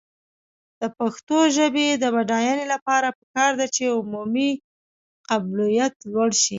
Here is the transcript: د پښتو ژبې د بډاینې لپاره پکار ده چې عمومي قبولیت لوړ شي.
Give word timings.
د 0.79 0.83
پښتو 0.97 1.37
ژبې 1.55 1.87
د 1.93 2.03
بډاینې 2.15 2.65
لپاره 2.73 3.07
پکار 3.19 3.51
ده 3.59 3.67
چې 3.75 3.83
عمومي 3.97 4.49
قبولیت 5.29 5.93
لوړ 6.11 6.29
شي. 6.41 6.49